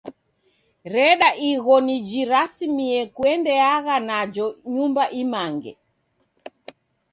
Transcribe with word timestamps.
Reda 0.93 1.29
igho 1.51 1.75
nijirasimie 1.85 2.99
kondeagha 3.15 3.95
najo 4.07 4.45
nyumba 4.73 5.03
imange! 5.21 5.71